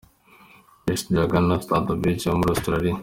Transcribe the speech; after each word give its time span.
Miss 0.85 1.01
Dragana 1.13 1.55
Stankovic 1.65 2.19
wo 2.27 2.33
muri 2.39 2.51
Austria. 2.53 2.95